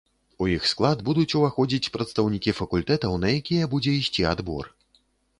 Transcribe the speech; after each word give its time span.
У 0.43 0.45
іх 0.51 0.63
склад 0.69 1.01
будуць 1.09 1.33
уваходзіць 1.39 1.91
прадстаўнікі 1.97 2.53
факультэтаў, 2.59 3.13
на 3.25 3.29
якія 3.41 3.69
будзе 3.75 3.93
ісці 3.99 4.25
адбор. 4.31 4.65